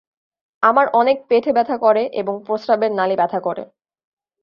[0.63, 3.63] আমার অনেক পেটে ব্যথা করে আর প্রস্রাবের নালী ব্যথা করে।